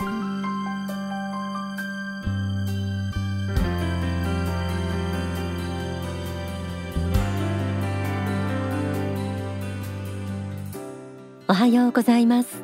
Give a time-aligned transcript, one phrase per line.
[0.00, 0.04] お
[11.52, 12.62] はようございます。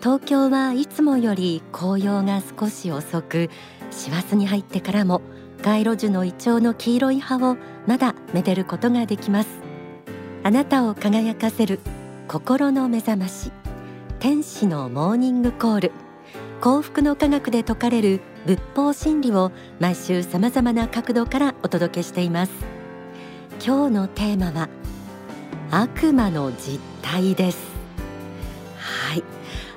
[0.00, 3.50] 東京はいつもより紅葉が少し遅く
[3.90, 5.20] 師走に入ってからも
[5.64, 7.56] 街路樹のイチョウの黄色い葉を
[7.88, 9.48] まだめでることができます。
[10.44, 11.80] あなたを輝かせる
[12.28, 13.50] 心の目覚まし
[14.20, 16.07] 天使のモーニングコール。
[16.60, 22.52] 幸福の科学で説かれる仏法真理を毎週さまざまな角度からお届けしています。
[23.64, 24.68] 今日のテーマは
[25.70, 27.58] 悪魔の実態です。
[28.76, 29.22] はい。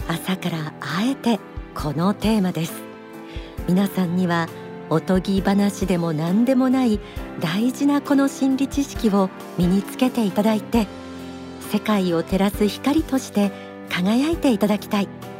[0.07, 1.39] 朝からあえて
[1.75, 2.73] このテーマです。
[3.67, 4.47] 皆さんには
[4.89, 6.99] おとぎ話でも何でもない
[7.39, 9.29] 大事なこの心理知識を
[9.59, 10.87] 身につけていただいて
[11.71, 13.51] 世界を照らす光として
[13.89, 15.30] 輝いていただきたい。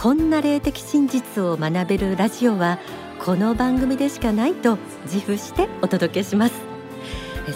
[0.00, 2.78] こんな霊的真実を学べるラジオは
[3.18, 6.54] この番組でしかないと自負してお届けします。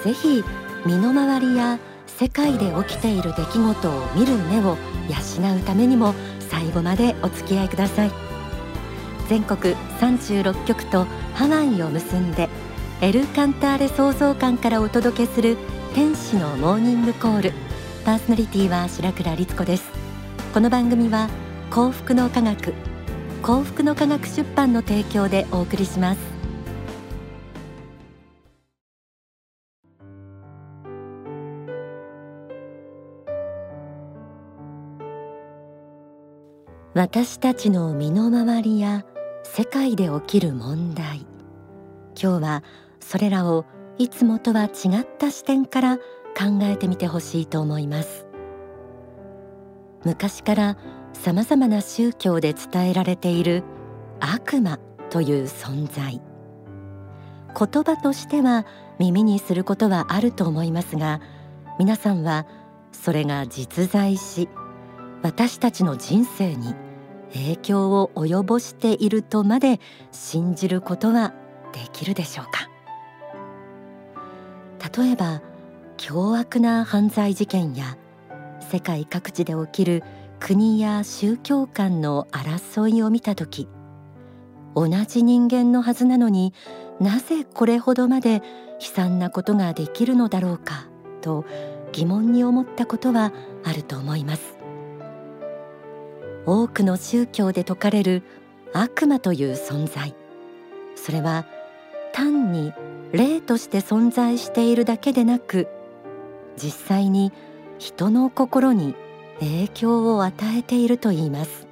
[0.03, 0.43] ぜひ
[0.85, 4.77] 身の回りや世界で起きている出来事を見る目を
[5.09, 8.11] 養うためにも最後までお付き合いください。
[9.29, 12.49] 全国36局とハワイを結んで
[13.03, 15.57] エル・カンターレ創造館からお届けする
[15.95, 17.53] 天使のモーニングコール。
[18.05, 19.85] パーソナリティは白倉律子です。
[20.53, 21.29] この番組は
[21.75, 22.75] 幸福の科学。
[23.41, 26.19] 幸福の科学出版の提供でお送りします。
[36.93, 39.07] 私たちの身の回りや
[39.43, 41.21] 世界で起きる問題。
[42.23, 42.63] 今日は
[43.01, 43.65] それらを
[43.97, 46.03] いつもとは違った視点から考
[46.65, 48.27] えてみてほしいと思います。
[50.05, 50.77] 昔から
[51.13, 53.63] さまざまな宗教で伝えられている
[54.21, 54.79] 悪魔
[55.11, 56.21] という存在。
[57.55, 58.67] 言葉としては
[58.99, 61.21] 耳にすることはあると思いますが
[61.79, 62.47] 皆さんは
[62.93, 64.49] それが実在し
[65.23, 66.75] 私たちの人生に
[67.35, 71.35] 影響を及ぼしているとまで信じることは
[71.73, 72.69] できるでしょうか。
[74.95, 75.41] 例えば
[75.97, 77.97] 凶悪な犯罪事件や
[78.61, 80.03] 世界各地で起きる
[80.45, 83.69] 国や宗教間の争いを見た時
[84.75, 86.53] 同じ人間のはずなのに
[86.99, 88.43] なぜこれほどまで
[88.81, 90.89] 悲惨なことができるのだろうか
[91.21, 91.45] と
[91.93, 93.33] 疑問に思ったことは
[93.63, 94.59] あると思います。
[96.45, 98.25] 多くの宗教で説かれる
[98.73, 100.13] 悪魔という存在。
[100.97, 101.47] それは
[102.13, 102.73] 単に
[103.13, 105.69] 霊として存在しているだけでなく
[106.57, 107.33] 実際に
[107.79, 108.97] 人の心に
[109.43, 111.67] 影響を与えているといいます。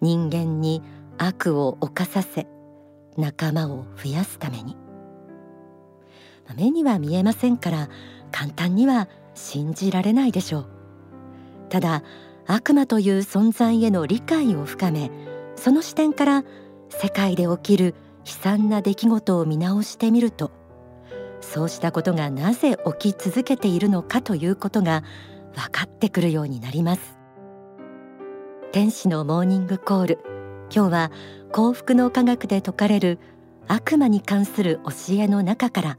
[0.00, 0.82] 人間に
[1.16, 2.48] 悪を犯させ
[3.16, 4.76] 仲間を増やすために。
[6.56, 7.88] 目には見えませんから
[8.32, 10.66] 簡単には信じられないでしょう。
[11.68, 12.02] ただ
[12.46, 15.10] 悪魔という存在への理解を深め
[15.54, 16.44] その視点から
[16.90, 17.94] 世界で起きる
[18.26, 20.50] 悲惨な出来事を見直してみると
[21.40, 25.02] そうしたことがなぜ起き続けているのかということが
[25.54, 27.18] 分かってくるようになります。
[28.72, 30.18] 天使のモーニングコール。
[30.74, 31.12] 今日は
[31.52, 33.18] 幸福の科学で説かれる
[33.68, 35.98] 悪魔に関する教えの中から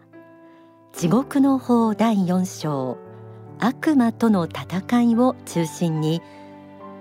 [0.93, 2.97] 地獄の法第4章
[3.59, 6.23] 悪魔との戦いを中心に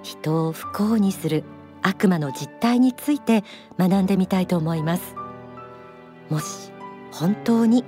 [0.02, 1.44] 人を不幸にする
[1.80, 3.42] 悪魔の実態について
[3.78, 5.14] 学んでみたいと思います。
[6.28, 6.72] もし
[7.10, 7.84] 本当に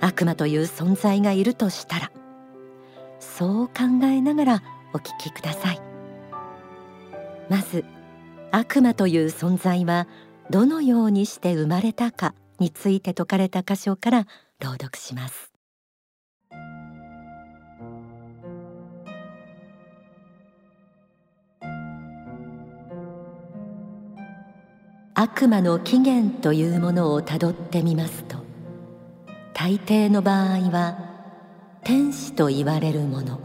[0.00, 2.10] 悪魔という存在がいるとしたら
[3.26, 3.72] そう考
[4.04, 5.80] えながらお聞きください。
[7.50, 7.84] まず
[8.50, 10.06] 悪魔という存在は
[10.50, 14.26] どのようにして生まれたかについて説かれた箇所から
[14.60, 15.52] 朗読します。
[25.18, 28.36] 悪魔の起源というものをたどってみますと
[29.54, 31.05] 大抵の場合は
[31.86, 33.38] 天使と言われるもの。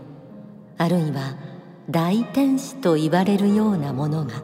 [0.79, 1.35] あるいは
[1.91, 4.41] 大天使と言われるようなものが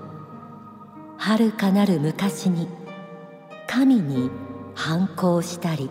[1.17, 2.67] 遥かなる昔に
[3.65, 4.29] 神に
[4.75, 5.89] 反抗したり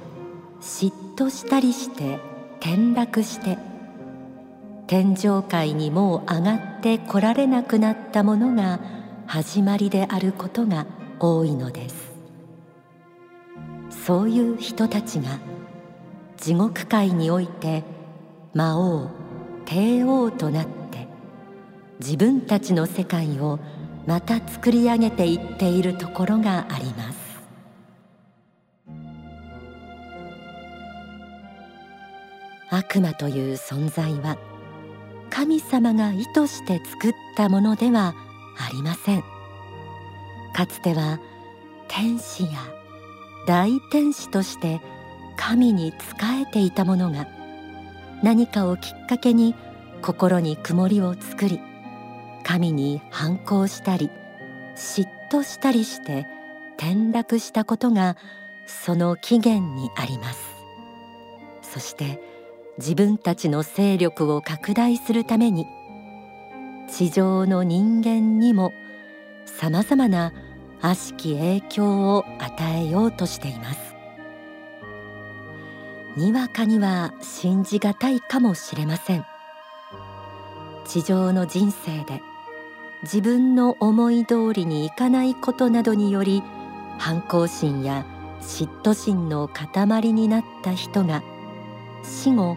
[0.61, 2.21] 嫉妬したりして
[2.61, 3.59] 転落して
[4.87, 8.79] 天上界にもう上がってこられなくなったものが
[9.27, 10.87] 始まりであることが
[11.19, 12.13] 多いのです。
[13.91, 15.41] そういう人たちが
[16.37, 17.96] 地獄界において
[18.57, 19.11] 魔王
[19.67, 21.07] 帝王となって
[22.01, 23.59] 自分たちの世界を
[24.07, 27.19] また作り上げていっているところがあります。
[32.71, 34.39] 悪魔という存在は
[35.29, 38.15] 神様が意図して作ったものでは
[38.59, 39.25] ありません。
[40.55, 41.21] かつては
[41.89, 42.53] 天使や
[43.47, 44.81] 大天使として
[45.37, 45.97] 神に仕
[46.43, 47.36] えていたものが
[48.23, 49.55] 何かをきっかけに
[50.03, 51.61] 心に曇りを作り
[52.45, 54.11] 神に反抗したり
[54.77, 56.27] 嫉妬したりして
[56.77, 58.17] 転落したことが
[58.67, 60.57] その起源にあります。
[61.63, 62.21] そして
[62.79, 65.67] 自分たちの勢力を拡大するために
[66.89, 68.73] 地上の人間にも
[69.45, 70.33] さまざまな
[70.81, 73.86] 悪しき影響を与えようとしています。
[76.17, 79.27] にわかには信じがたいかもしれません。
[80.87, 82.23] 地上の人生で
[83.03, 86.43] 自分の思い通りにいかないことなどにより
[86.99, 88.07] 反抗心や
[88.41, 91.23] 嫉妬心の塊になった人が
[92.03, 92.57] 死後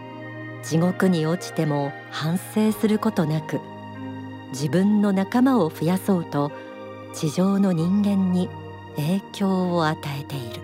[0.62, 3.60] 地獄に落ちても反省することなく
[4.52, 6.52] 自分の仲間を増やそうと
[7.12, 8.48] 地上の人間に
[8.96, 10.60] 影響を与えている。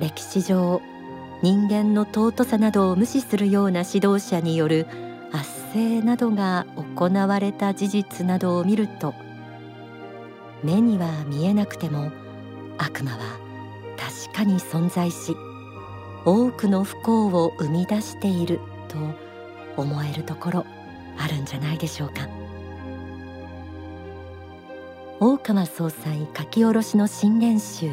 [0.00, 0.82] 歴史上
[1.42, 4.86] 人間の尊さなどを無視するような指導者による
[5.32, 6.66] 圧政などが
[6.96, 9.14] 行われた事実などを見ると
[10.62, 12.10] 目には見えなくても
[12.78, 13.18] 悪魔は
[13.96, 15.36] 確かに存在し
[16.24, 18.96] 多くの不幸を生み出していると
[19.76, 20.66] 思えるところ
[21.18, 22.28] あるんじゃないでしょうか。
[25.18, 27.90] 大川総裁書き下ろしの新言集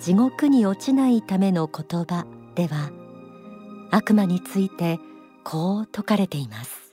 [0.00, 2.90] 地獄に落ちないための言葉では
[3.90, 4.98] 悪魔について
[5.44, 6.86] こう説かれています。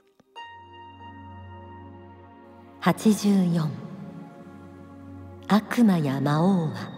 [2.81, 3.69] 84
[5.47, 6.91] 悪魔や魔王は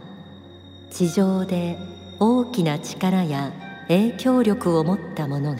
[0.89, 1.77] 地上で
[2.19, 3.53] 大きな力や
[3.87, 5.59] 影響力を持った者が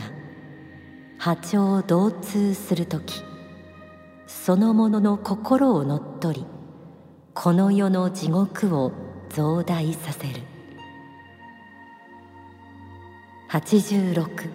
[1.19, 3.21] 波長を同通する時
[4.25, 6.45] そのものの心を乗っ取り
[7.35, 8.93] この世の地獄を
[9.29, 10.54] 増大させる。
[13.49, 14.49] 86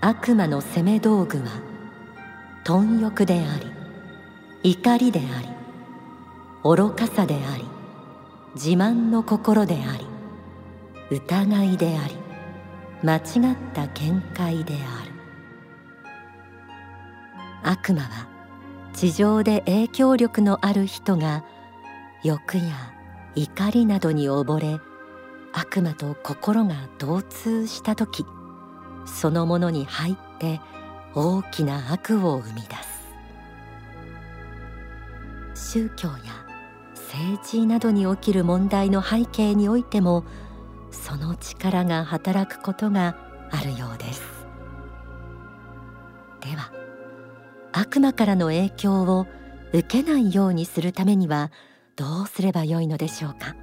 [0.00, 1.44] 悪魔の攻め道具は
[2.64, 3.58] 貪欲であ
[4.62, 5.48] り怒りであり
[6.64, 7.64] 愚かさであり
[8.54, 10.06] 自慢の心であり
[11.10, 12.16] 疑いであり
[13.02, 15.12] 間違った見解である。
[17.62, 18.28] 悪魔は
[18.94, 21.44] 地上で影響力のある人が
[22.22, 22.62] 欲や
[23.34, 24.80] 怒りなどに溺れ
[25.58, 28.26] 悪魔と心が同通した時
[29.06, 30.60] そのものに入って
[31.14, 32.74] 大きな悪を生み出
[35.54, 35.72] す。
[35.72, 36.16] 宗教や
[36.94, 40.24] 政治などに起きる問題の背景においても
[40.90, 43.16] その力が働くことが
[43.50, 44.20] あるようです。
[46.40, 46.70] では
[47.72, 49.26] 悪魔からの影響を
[49.72, 51.50] 受けないようにするためには
[51.96, 53.56] どうすればよいのでしょうか？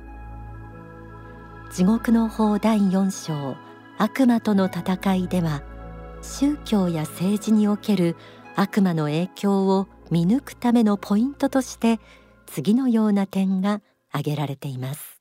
[1.74, 3.58] 地獄の法第4章
[3.98, 5.64] 悪魔との戦いでは
[6.22, 8.16] 宗教や政治における
[8.56, 12.00] 悪魔の影響を見抜くためのポイントとして
[12.46, 15.20] 次のような点が挙げられています。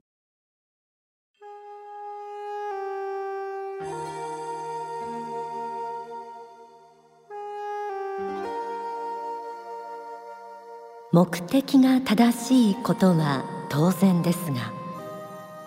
[11.12, 14.81] 目的が正しいことは当然ですが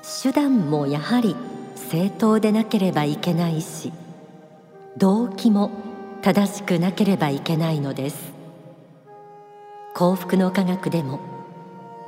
[0.05, 1.35] 手段もやはり
[1.89, 3.91] 正当でなければいけないし
[4.97, 5.71] 動機も
[6.21, 8.33] 正しくなければいけないのです。
[9.95, 11.19] 幸福の科学でも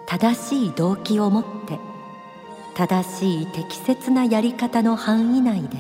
[0.05, 1.79] 正しい動機を持って
[2.75, 5.77] 正しい適切なやり方の範囲内で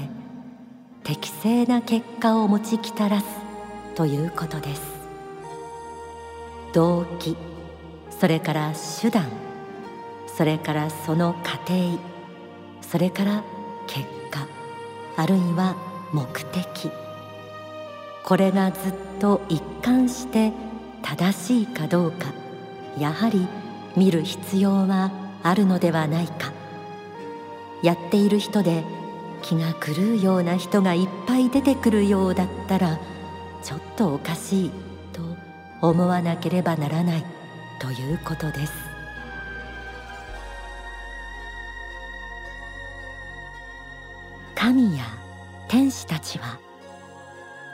[1.03, 3.25] 適正な結果を持ちきたらす
[3.93, 4.81] ということです。
[6.73, 7.37] 動機
[8.09, 9.46] それから手段。
[10.37, 11.97] それからその過程
[12.81, 13.43] それから
[13.87, 14.45] 結果
[15.15, 15.75] あるいは
[16.13, 16.91] 目的。
[18.23, 20.53] これがずっと一貫して
[21.01, 22.27] 正しいかどうか
[22.99, 23.47] やはり
[23.95, 26.53] 見る必要はあるのではないか。
[27.81, 28.83] やっている人で
[29.41, 32.99] 気が狂うような人がいっぱい出てくるようだったら
[33.63, 34.71] ちょっとおかしい
[35.13, 35.21] と
[35.81, 37.25] 思わなければならない
[37.79, 38.96] ということです。
[44.67, 45.05] 神や
[45.69, 46.59] 天使たちは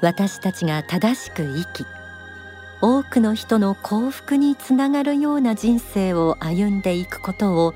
[0.02, 1.88] 私たちが正しく生き
[2.82, 7.74] 多くの人の幸福につながるような人生を歩んでいくことを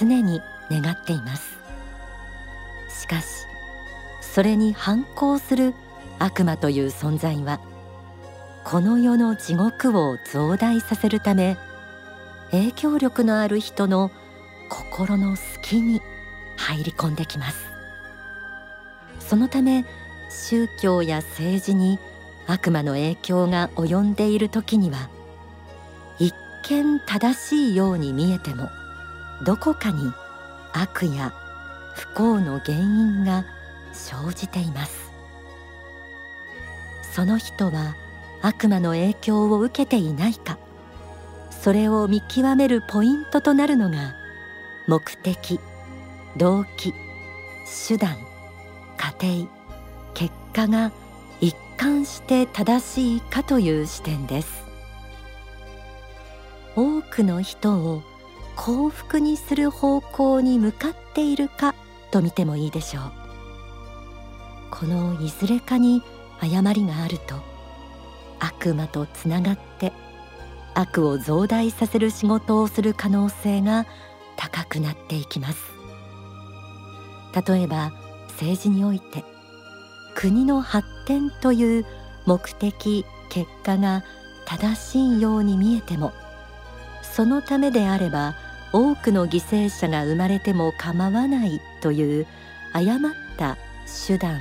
[0.00, 0.40] 常に
[0.70, 1.58] 願っています。
[2.88, 3.44] しかし
[4.22, 5.74] それに反抗する
[6.18, 7.60] 悪魔という存在は
[8.64, 11.58] この世の地獄を増大させるため
[12.50, 14.10] 影響力のある人の
[14.70, 16.00] 心の隙に
[16.56, 17.73] 入り込んできます。
[19.34, 19.84] そのため
[20.30, 21.98] 宗教や政治に
[22.46, 25.10] 悪魔の影響が及んでいる時には
[26.20, 26.32] 一
[26.68, 28.68] 見正しいように見えても
[29.44, 30.12] どこかに
[30.72, 31.34] 悪や
[31.96, 33.44] 不幸の原因が
[33.92, 35.10] 生じています。
[37.12, 37.96] その人は
[38.40, 40.58] 悪魔の影響を受けていないか
[41.50, 44.14] それを見極めるポイントとなるのが
[44.86, 45.58] 目的
[46.36, 46.94] 動機
[47.88, 48.23] 手段。
[48.96, 49.48] 過程
[50.14, 50.92] 結果が
[51.40, 54.64] 一貫して正しいかという視点です。
[56.76, 58.02] 多くの人を
[58.56, 61.74] 幸福にする方向に向かっているか
[62.10, 63.12] と見てもいいでしょう。
[64.70, 66.02] このいずれかに
[66.40, 67.36] 誤りがあると
[68.40, 69.92] 悪魔とつながって
[70.74, 73.86] 悪を増大させる仕事をする可能性が
[74.36, 75.58] 高くなっていきます。
[77.46, 77.92] 例えば
[78.34, 79.24] 政治において
[80.14, 81.86] 国の発展という
[82.26, 84.04] 目的結果が
[84.46, 86.12] 正しいように見えても
[87.02, 88.34] そのためであれば
[88.72, 92.26] 多くの犠牲者が生まれても構わないという
[92.72, 93.56] 誤った
[94.06, 94.38] 手段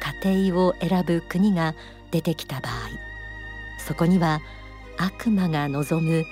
[0.00, 1.74] 過程を選ぶ国が
[2.10, 2.72] 出てきた場合
[3.86, 4.40] そこには
[4.98, 6.24] 悪魔が望む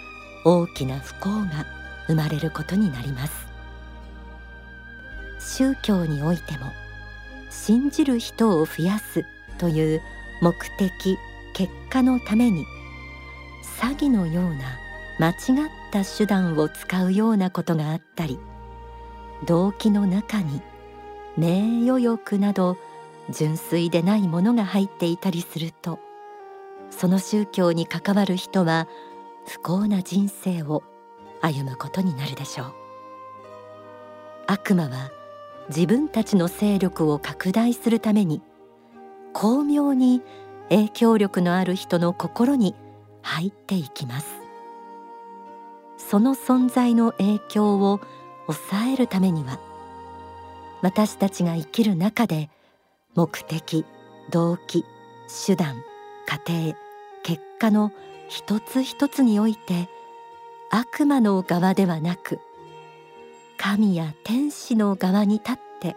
[0.44, 1.66] 大きな不幸が
[2.06, 3.48] 生まれることになります。
[5.40, 6.66] 宗教においても
[7.66, 9.24] 信じる人を増やす
[9.58, 10.02] という
[10.40, 11.18] 目的
[11.52, 12.64] 結果のために
[13.80, 14.78] 詐欺のような
[15.18, 18.38] 間違った手段を使うようなことがあったり
[19.44, 20.62] 動機の中に
[21.36, 22.78] 名誉欲など
[23.30, 25.98] 純粋でないものが入っていたりすると
[26.90, 28.88] その宗教に関わる人は
[29.46, 30.82] 不幸な人生を
[31.42, 32.74] 歩むことになるでしょう。
[34.46, 35.17] 悪魔は
[35.68, 38.42] 自分たちの勢力を拡大するために
[39.32, 40.22] 巧妙に
[40.70, 42.74] 影響力のある人の心に
[43.22, 44.38] 入っていきます。
[45.98, 48.00] その存在の影響を
[48.46, 49.60] 抑えるためには
[50.80, 52.48] 私たちが生きる中で
[53.14, 53.84] 目的
[54.30, 54.86] 動機
[55.46, 55.82] 手段
[56.26, 56.74] 過程
[57.22, 57.92] 結果の
[58.28, 59.88] 一つ一つにおいて
[60.70, 62.38] 悪魔の側ではなく
[63.58, 65.96] 神や天使の側に立って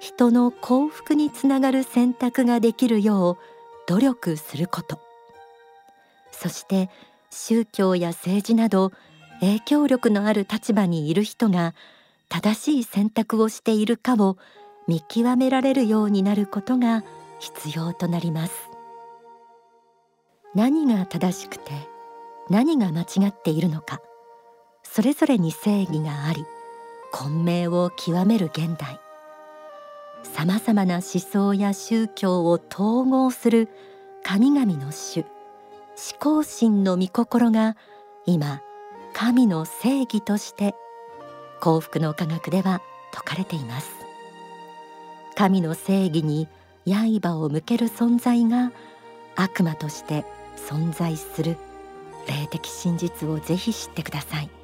[0.00, 3.36] 人の幸福につながる選択ができるよう
[3.86, 4.98] 努力すること。
[6.32, 6.90] そして
[7.30, 8.92] 宗教や政治など
[9.40, 11.74] 影響力のある立場にいる人が
[12.28, 14.36] 正しい選択をしているかを
[14.88, 17.04] 見極められるようになることが
[17.38, 18.52] 必要となります。
[20.54, 21.72] 何が正しくて
[22.48, 24.00] 何が間違っているのか。
[24.96, 26.46] それぞれに正義があり
[27.12, 28.98] 混迷を極める現代。
[30.22, 33.68] さまざまな思想や宗教を統合する
[34.22, 35.26] 神々の主思
[36.18, 37.76] 考心の御心が
[38.24, 38.62] 今
[39.12, 40.74] 神の正義として
[41.60, 42.80] 幸福の科学では
[43.12, 43.90] 説かれています。
[45.34, 46.48] 神の正義に
[46.86, 48.72] 刃を向ける存在が
[49.34, 50.24] 悪魔として
[50.56, 51.58] 存在する
[52.26, 54.55] 霊的真実をぜひ知ってください。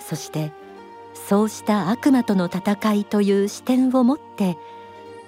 [0.00, 0.52] そして
[1.14, 4.56] そうした悪魔との戦いという視点を持って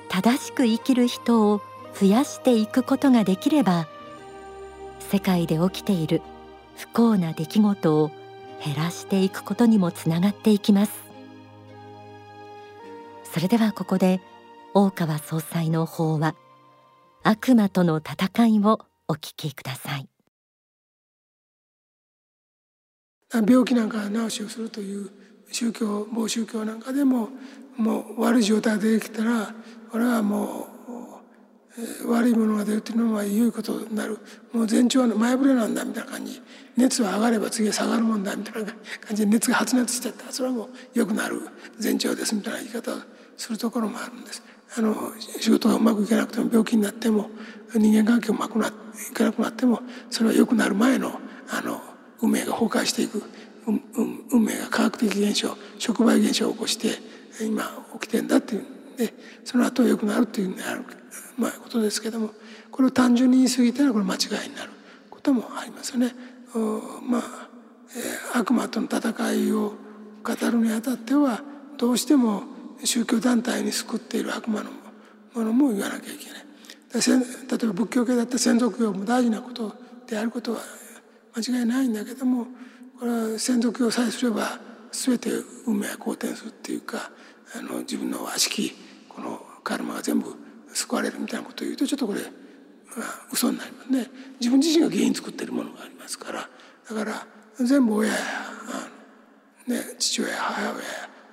[0.09, 1.61] 正しく生きる人を
[1.99, 3.87] 増やしていくことができれば
[4.99, 6.23] 世界で起きている
[6.77, 8.11] 不幸な出来事を
[8.65, 10.93] 減らしていくことにもつながっていきます。
[13.25, 14.21] それではここで
[14.75, 16.35] 大川総裁の法話
[17.23, 20.12] 悪魔との戦いをお聞きください。
[23.41, 25.11] 病気なんか治しをするという
[25.51, 27.29] 宗教某宗教なんかでも
[27.77, 29.55] もう悪い状態でできたら
[29.91, 30.69] これはも
[32.05, 34.19] う、悪いものが出るっていうのは良いことになる。
[34.53, 36.43] もう前兆の前触れなんだみたいな感じ。
[36.77, 41.41] 熱は上がれば次は下がるもんだみたいな感じで熱が発熱しちゃったらそれはもう良くなる。
[41.83, 42.97] 前兆ですみたいな言い方を
[43.37, 44.43] するところもあるんです。
[44.77, 47.31] あの仕事がうまくいかなくても病気になっても
[47.75, 48.71] 人間関係うまくない
[49.15, 51.83] かなくなってもそれは良くなる前のあの
[52.23, 53.23] 運命が崩壊していく
[53.67, 56.99] 運命が科学的現象触媒現象を起こして
[57.45, 57.65] 今
[58.01, 59.13] 起きてんだっていうんで
[59.45, 60.85] その後良くなるっていうある、
[61.37, 62.31] まあ、ことですけども
[62.71, 64.71] これを単純に言い過ぎたらこれ間違いになる
[65.11, 66.15] こともありますよね。
[67.07, 67.49] まあ、
[67.97, 69.75] えー、悪魔との戦いを
[70.25, 71.43] 語るにあたっては
[71.77, 72.43] どうしても
[72.85, 74.71] 宗教団体に救っている悪魔の
[75.35, 76.43] ものも言わなきゃいけない。
[76.95, 79.75] 例えば仏教系だった先祖供養も大事なこと
[80.07, 80.61] であることは
[81.35, 82.47] 間違いないんだけども
[82.99, 84.59] これは先祖供養さえすれば
[84.93, 85.31] 全て
[85.67, 87.11] 運命が好転するっていうか
[87.57, 88.73] あの自分の悪しき
[89.09, 90.35] このカルマが全部
[90.73, 92.27] 救われるみたいなことを言うとちょっとこれ、ま
[93.05, 94.11] あ、嘘になりますね。
[94.41, 96.49] 自分自身が原因作ってるものがありますから。
[96.89, 97.27] だから
[97.65, 98.19] 全部親や
[98.69, 98.89] あ
[99.69, 100.77] の、ね、父親や母親や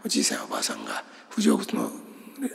[0.06, 1.90] おじいさんおばあさんが不成仏の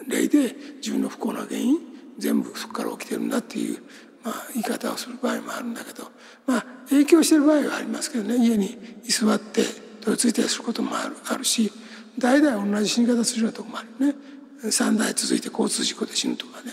[0.08, 1.78] 例で自分の不幸な原因
[2.18, 3.82] 全部そこから起きてるんだっていう、
[4.22, 6.10] まあ、言い方をする場合もあるんだけど
[6.46, 8.36] まあ影響してる場合はありますけどね。
[8.36, 9.62] 家に居座って
[10.00, 11.72] 取り付いたりすることもあるあるし
[12.18, 14.14] 代々同じ死に方するようなとこもあるね。
[14.62, 16.72] 3代続いて交通事故で死ぬとかね。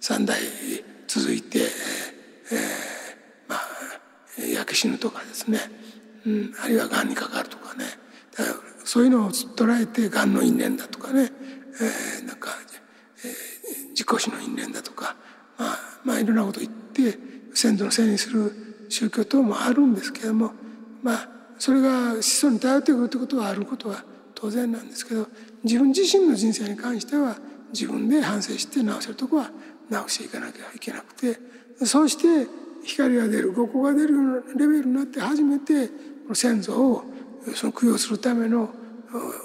[0.00, 0.40] 3代
[1.06, 1.68] 続いて、えー、
[3.48, 5.58] まあ焼け死ぬとかですね、
[6.26, 7.84] うん、あるいはがんにかかるとかね。
[8.36, 11.30] だからそういうのを捉えてがんの因縁だとかね、
[12.20, 12.50] えー、なんか、
[13.24, 15.16] えー、自己死の因縁だとか、
[15.58, 17.18] まあ、まあいろんなこと言って
[17.54, 20.52] 先祖のせいにする宗教等もあるんですけども
[21.02, 21.28] まあ
[21.58, 24.04] それが子孫に頼ってくるということはあることは
[24.34, 25.26] 当然なんですけど
[25.62, 27.36] 自分自身の人生に関しては
[27.72, 29.50] 自分で反省して直せるとこは
[29.88, 31.38] 直していかなきゃいけなくて
[31.86, 32.48] そうして
[32.84, 35.90] 光が出る五個が出るようなレベルになって初めて
[36.32, 37.04] 先祖を
[37.54, 38.70] その供養するための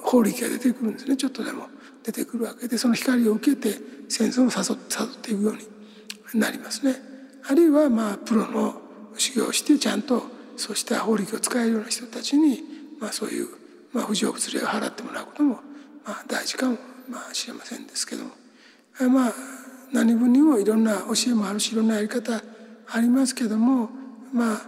[0.04, 1.68] 法力が出てくるんですねちょっとでも
[2.04, 3.78] 出てくるわけでその光を受けて
[4.10, 5.56] 先祖を誘っていくよう
[6.36, 6.96] になりますね。
[7.48, 8.82] あるいはまあプロの
[9.18, 10.24] 修行してちゃんと
[10.58, 12.62] そうした法力を使えるような人たちに、
[13.00, 13.48] まあ、そういう、
[13.94, 15.60] まあ、不浄物礼を払ってもらうことも、
[16.06, 16.78] まあ、大事かも、
[17.10, 18.32] まあ、知れませんですけども。
[19.00, 19.34] まあ
[19.92, 22.42] 何分にもいろんな教えもあるしいろんなやり方
[22.88, 23.90] ありますけども
[24.34, 24.62] まあ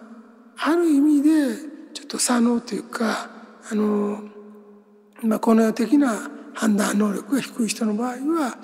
[0.58, 1.30] ある意味で
[1.94, 3.30] ちょっと左脳というか
[3.72, 4.22] あの、
[5.24, 8.58] まあ、この世的な判断能力が低い人の場合は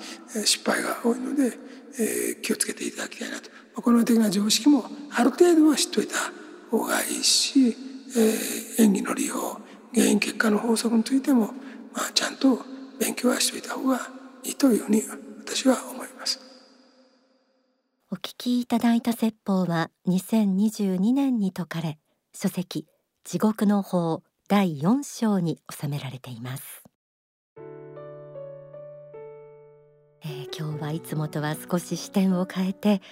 [0.44, 1.56] 失敗が多いので、
[1.98, 6.14] えー、気をつけていただきたいなと、この的な常識もある程度は知っておいた
[6.70, 7.76] 方がいいし、
[8.16, 9.60] えー、演技の利用
[9.94, 11.46] 原因結果の法則についても、
[11.92, 12.60] まあ、ちゃんと
[12.98, 14.00] 勉強はしておいた方が
[14.44, 15.02] いいというふうに
[15.44, 16.40] 私は思います。
[18.14, 21.98] お聞きいただいた説法は2022年に説かれ
[22.32, 22.86] 書籍
[23.24, 26.84] 地獄の法第4章に収められています、
[30.22, 33.02] えー、今日はいつもとは少し視点を変えて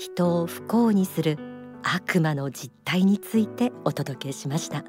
[0.00, 1.36] 人を不幸にする
[1.82, 4.82] 悪魔の実態についてお届けしました。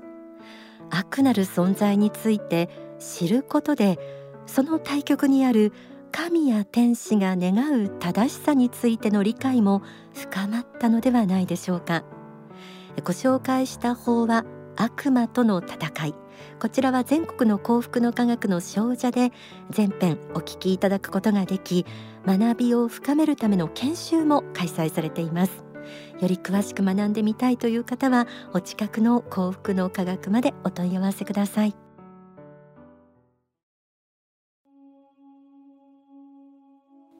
[0.90, 4.00] 悪なる存在について知ることで
[4.46, 5.74] その対極にある
[6.14, 9.82] 神や天使が願う正しさについての理解も
[10.14, 12.06] 深まったのではないでしょうか。
[13.04, 14.46] ご紹介した法は
[14.78, 16.16] 悪魔との戦い。
[16.62, 19.34] こちらは全国の幸福の科学の少女で
[19.72, 21.86] 全編お聞きいただくことができ
[22.26, 25.64] 学びを深めるための研修も開催されています。
[26.20, 31.76] より詳しく学んでみたいという方はお近くの幸福の科学までお問い合わせください。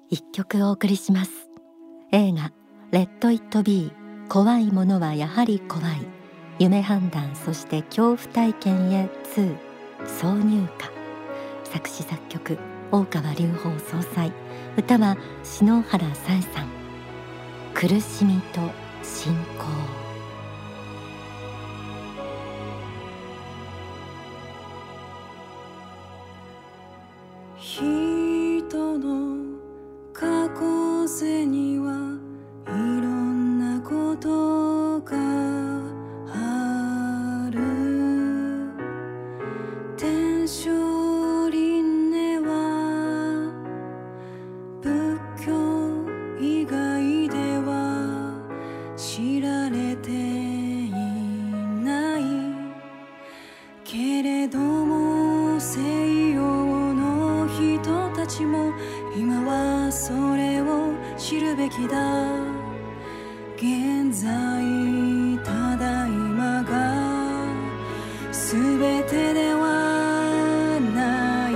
[0.10, 1.32] 一曲お送りします。
[2.12, 2.52] 映画
[2.92, 4.28] レッドイットビー。
[4.28, 6.08] 怖いものはやはり怖い。
[6.60, 9.58] 夢判断そして恐怖体験へ2
[10.06, 10.92] 挿入歌。
[11.64, 12.58] 作詞作曲
[12.92, 14.32] 大川隆法総裁。
[14.78, 16.68] 歌は篠原さえさん。
[17.74, 18.62] 苦しみと
[19.04, 19.66] 信仰。
[27.58, 28.11] 人
[68.52, 68.60] 全
[69.06, 71.54] てではない。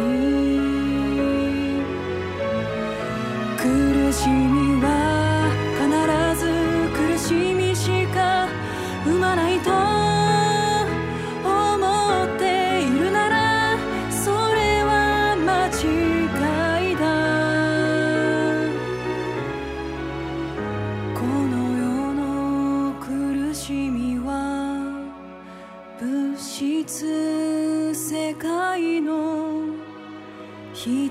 [3.58, 4.65] 苦しみ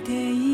[0.05, 0.54] 否定を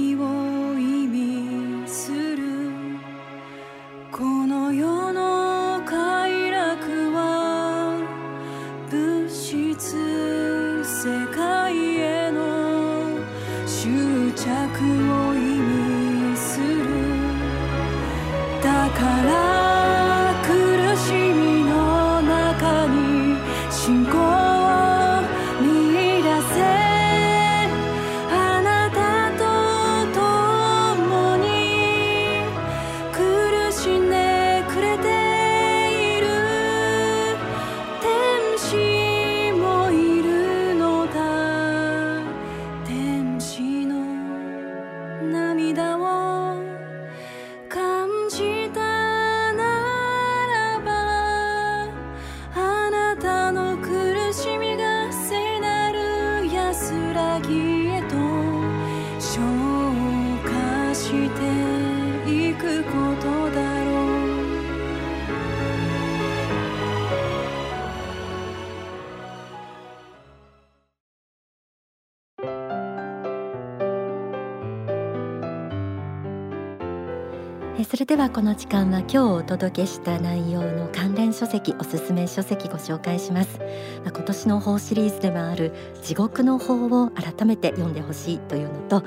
[77.90, 83.59] それではこの時間は今日お届けした内容の関連書籍おすすめ書籍ご紹介します。
[84.05, 89.03] まあ今年の法シリーズでもある地獄の法を改めて読んでほしいというのと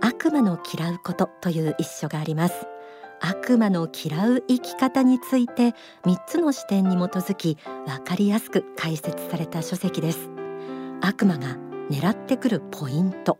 [0.00, 2.66] 悪魔の嫌うことという一書があります。
[3.20, 10.30] 悪魔の嫌う生き方について3つの視点に基づき分かりやすく解説された書籍です。
[11.02, 11.58] 悪魔が
[11.90, 13.36] 狙ってくるポイント。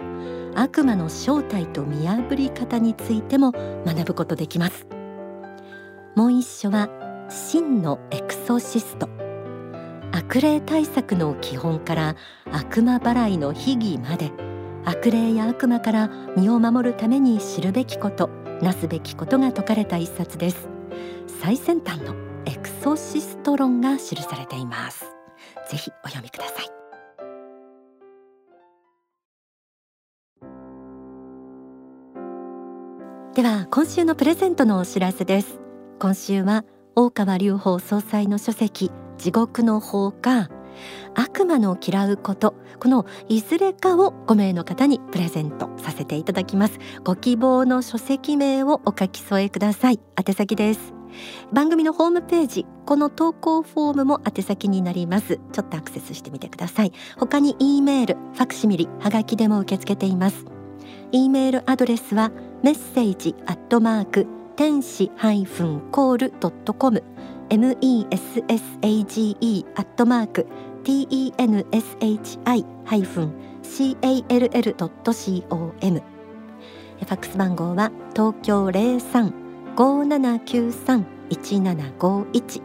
[0.54, 3.52] 悪魔の正体と見破り方についても
[3.86, 4.86] 学ぶことできます。
[6.14, 6.88] もう一書は
[7.28, 9.08] 真のエクソシスト。
[10.12, 12.16] 悪霊対策の基本から
[12.50, 14.30] 悪魔払いの秘技まで。
[14.84, 18.28] 悪霊や悪魔から身を守るために知るべきこと
[18.60, 20.68] なすべきことが説かれた一冊です。
[21.40, 22.14] 最先端の
[22.46, 25.04] エクソシスト論が記されています。
[25.70, 26.81] ぜひお読みください。
[33.34, 35.58] では今週のプレゼントのお知らせです。
[35.98, 40.50] 今週は大川隆法総裁の書籍地獄の法か
[41.14, 46.78] 悪魔の嫌うことこのいずれかを5名の方にプレゼントさせていただきます。
[47.04, 50.00] ご希望の書籍名をお書き添えください。
[50.18, 50.92] 宛先です。
[51.54, 55.40] 番組のホームページこの投稿フォームも宛先になります。
[55.52, 56.92] ちょっとアクセスしてみてください。
[57.16, 60.44] 他に E メールファクシミリはがきでも受け付けています。
[61.14, 67.04] E メールアドレスはメッセージアットマーク天使ハイフンコールドットコム。
[67.50, 70.46] M E S S A G E アットマーク
[70.84, 76.00] T E N S H I ハイフン C A L L ドット C O M
[76.00, 79.34] ファックス番号は東京零三
[79.76, 82.62] 五七九三一七五一。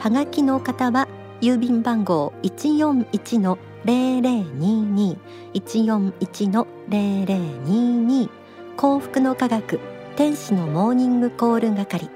[0.00, 1.06] はがきの方は
[1.40, 5.16] 郵便番号一四一の零零二二
[5.54, 8.28] 一四一の零零二二。
[8.76, 9.78] 幸福の科学
[10.16, 12.10] 天使のモーニングコール係。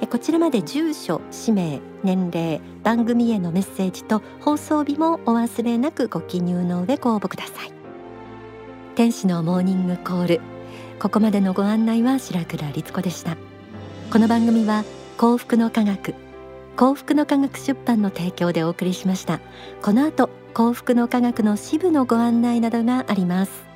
[0.00, 7.72] えこちらまで住所氏名年齢番組へのメッセージと放送日もお忘れなくご記入の上ご応募ください。
[8.94, 10.40] 天使のモーニングコール。
[10.98, 13.36] ここまでのご案内は白倉律子でした。
[14.10, 14.84] この番組は
[15.18, 16.14] 幸福の科学
[16.76, 19.40] 幸福の科学出版の提供でお送りしました。
[19.82, 23.73] この後幸福の科学の支部のご案内などがあります。